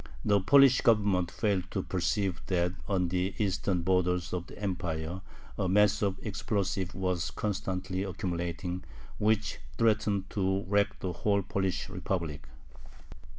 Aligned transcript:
The 0.25 0.39
Polish 0.41 0.81
Government 0.81 1.29
failed 1.29 1.69
to 1.69 1.83
perceive 1.83 2.41
that 2.47 2.73
on 2.87 3.09
the 3.09 3.35
eastern 3.37 3.83
borders 3.83 4.33
of 4.33 4.47
the 4.47 4.57
Empire 4.57 5.21
a 5.59 5.69
mass 5.69 6.01
of 6.01 6.17
explosives 6.25 6.95
was 6.95 7.29
constantly 7.29 8.01
accumulating, 8.01 8.83
which 9.19 9.59
threatened 9.77 10.27
to 10.31 10.63
wreck 10.63 10.97
the 11.01 11.13
whole 11.13 11.43
Polish 11.43 11.87
Republic. 11.87 12.47